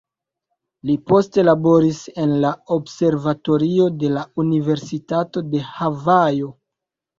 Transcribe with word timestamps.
Li 0.89 0.93
poste 1.11 1.43
laboris 1.49 1.99
en 2.23 2.33
la 2.45 2.53
observatorio 2.77 3.87
de 4.05 4.11
la 4.17 4.25
Universitato 4.47 5.47
de 5.55 5.65
Havajo. 5.77 6.53